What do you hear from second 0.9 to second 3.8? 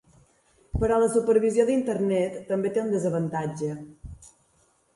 la supervisió d'Internet també té un desavantatge.